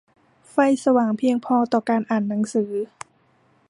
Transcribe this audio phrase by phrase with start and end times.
[0.49, 2.71] ไฟสว่างเพียงพอต่อการอ่านหนังสือ